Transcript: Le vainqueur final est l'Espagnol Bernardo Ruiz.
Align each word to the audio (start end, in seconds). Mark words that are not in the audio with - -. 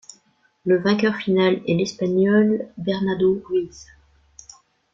Le 0.65 0.79
vainqueur 0.79 1.15
final 1.17 1.61
est 1.67 1.75
l'Espagnol 1.75 2.69
Bernardo 2.75 3.39
Ruiz. 3.47 3.85